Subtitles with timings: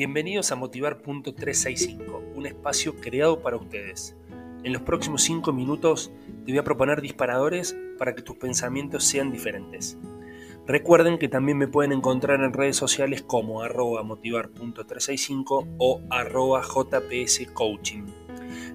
[0.00, 4.16] Bienvenidos a Motivar.365, un espacio creado para ustedes.
[4.64, 6.10] En los próximos 5 minutos
[6.46, 9.98] te voy a proponer disparadores para que tus pensamientos sean diferentes.
[10.66, 18.06] Recuerden que también me pueden encontrar en redes sociales como arroba motivar.365 o arroba jpscoaching.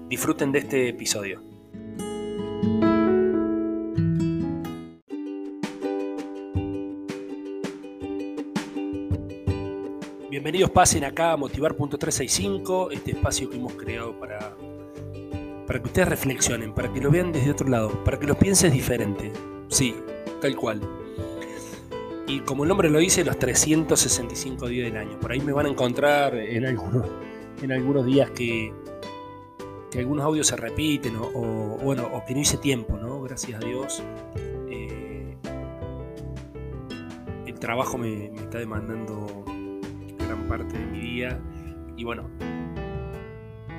[0.08, 1.42] Disfruten de este episodio.
[10.36, 14.54] Bienvenidos pasen acá a Motivar.365, este espacio que hemos creado para,
[15.66, 18.70] para que ustedes reflexionen, para que lo vean desde otro lado, para que lo pienses
[18.70, 19.32] diferente.
[19.68, 19.96] Sí,
[20.42, 20.82] tal cual.
[22.26, 25.18] Y como el nombre lo dice, los 365 días del año.
[25.18, 27.06] Por ahí me van a encontrar en algunos,
[27.62, 28.74] en algunos días que,
[29.90, 33.22] que algunos audios se repiten o, bueno, o que no hice tiempo, ¿no?
[33.22, 34.02] Gracias a Dios.
[34.68, 35.34] Eh,
[37.46, 39.46] el trabajo me, me está demandando
[40.26, 41.38] gran parte de mi día.
[41.96, 42.28] Y bueno,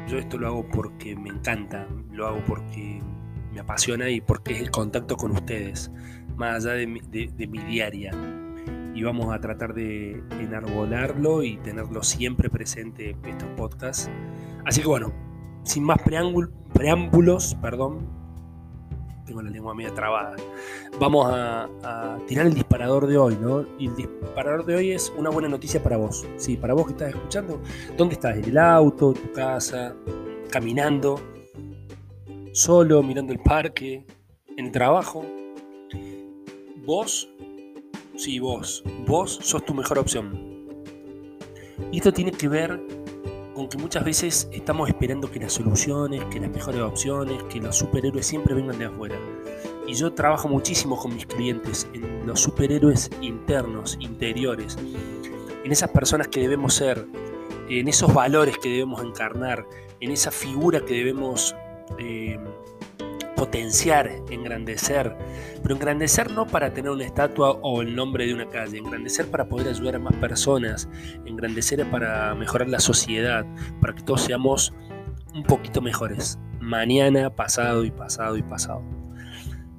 [0.07, 3.01] yo esto lo hago porque me encanta, lo hago porque
[3.53, 5.91] me apasiona y porque es el contacto con ustedes,
[6.35, 8.11] más allá de mi, de, mi diaria.
[8.93, 14.09] Y vamos a tratar de enarbolarlo y tenerlo siempre presente estos podcasts.
[14.65, 15.13] Así que bueno,
[15.63, 18.07] sin más preámbulos, perdón,
[19.27, 20.35] tengo la lengua media trabada.
[20.99, 23.65] Vamos a, tirar el disparador de hoy, ¿no?
[23.77, 26.25] Y el disparador de hoy es una buena noticia para vos.
[26.37, 27.61] Sí, para vos que estás escuchando.
[27.95, 28.37] ¿Dónde estás?
[28.37, 29.13] ¿En el auto?
[29.13, 29.93] ¿En tu casa?
[30.49, 31.21] ¿Caminando?
[32.53, 33.03] ¿Solo?
[33.03, 34.05] ¿Mirando el parque?
[34.55, 35.25] ¿En el trabajo?
[36.85, 37.29] Vos,
[38.15, 38.83] sí, vos.
[39.05, 40.47] Vos sos tu mejor opción.
[41.91, 42.81] Y esto tiene que ver
[43.57, 47.75] con que muchas veces estamos esperando que las soluciones, que las mejores opciones, que los
[47.75, 49.17] superhéroes siempre vengan de afuera.
[49.87, 54.77] Y yo trabajo muchísimo con mis clientes en los superhéroes internos, interiores,
[55.63, 57.07] en esas personas que debemos ser,
[57.67, 59.65] en esos valores que debemos encarnar,
[60.01, 61.55] en esa figura que debemos
[61.97, 62.37] eh,
[63.37, 65.15] potenciar, engrandecer,
[65.61, 69.47] pero engrandecer no para tener una estatua o el nombre de una calle, engrandecer para
[69.47, 70.89] poder ayudar a más personas,
[71.25, 73.45] engrandecer para mejorar la sociedad,
[73.79, 74.73] para que todos seamos
[75.35, 78.81] un poquito mejores, mañana, pasado y pasado y pasado.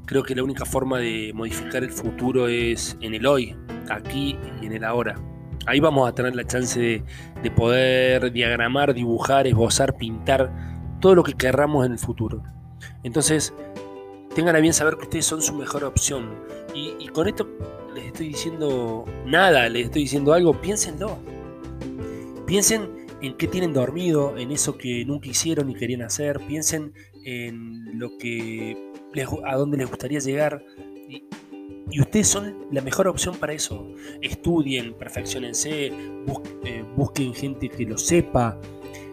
[0.06, 3.56] Creo que la única forma de modificar el futuro es en el hoy,
[3.90, 5.16] aquí y en el ahora.
[5.66, 7.04] Ahí vamos a tener la chance de,
[7.42, 10.52] de poder diagramar, dibujar, esbozar, pintar
[11.00, 12.44] todo lo que querramos en el futuro.
[13.02, 13.52] Entonces,
[14.34, 16.30] tengan a bien saber que ustedes son su mejor opción.
[16.74, 17.48] Y, con esto
[17.94, 21.18] les estoy diciendo nada, les estoy diciendo algo, piénsenlo.
[22.46, 26.92] Piensen en qué tienen dormido, en eso que nunca hicieron y querían hacer, piensen
[27.24, 28.76] en lo que
[29.44, 30.64] a dónde les gustaría llegar.
[31.08, 31.24] Y,
[31.90, 33.88] y ustedes son la mejor opción para eso.
[34.20, 35.86] Estudien, perfeccionense,
[36.64, 38.60] eh, busquen gente que lo sepa,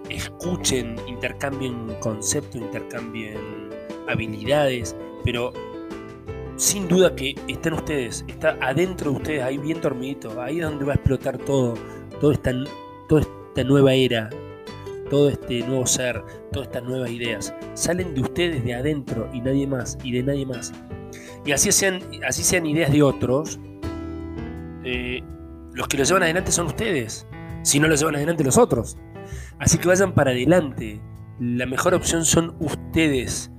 [0.09, 3.69] escuchen, intercambien conceptos, intercambien
[4.07, 5.51] habilidades, pero
[6.55, 10.85] sin duda que están ustedes, está adentro de ustedes, ahí bien dormidito, ahí es donde
[10.85, 11.73] va a explotar todo,
[12.21, 14.29] toda esta nueva era,
[15.09, 19.67] todo este nuevo ser, todas estas nuevas ideas, salen de ustedes de adentro y nadie
[19.67, 20.71] más, y de nadie más.
[21.45, 23.59] Y así sean, así sean ideas de otros,
[24.83, 25.21] eh,
[25.73, 27.27] los que lo llevan adelante son ustedes,
[27.63, 28.97] si no lo llevan adelante los otros.
[29.59, 31.01] Así que vayan para adelante,
[31.39, 33.51] la mejor opción son ustedes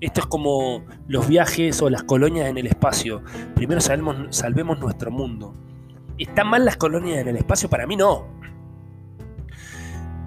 [0.00, 3.22] esto es como los viajes o las colonias en el espacio.
[3.54, 5.54] Primero salvemos, salvemos nuestro mundo.
[6.16, 7.68] ¿Están mal las colonias en el espacio?
[7.68, 8.26] Para mí no.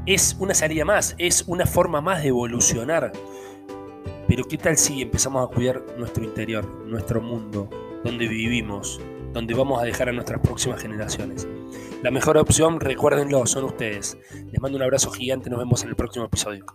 [0.05, 3.11] Es una salida más, es una forma más de evolucionar.
[4.27, 7.69] Pero ¿qué tal si empezamos a cuidar nuestro interior, nuestro mundo,
[8.03, 9.01] donde vivimos,
[9.33, 11.47] donde vamos a dejar a nuestras próximas generaciones?
[12.03, 14.17] La mejor opción, recuérdenlo, son ustedes.
[14.51, 16.65] Les mando un abrazo gigante, nos vemos en el próximo episodio.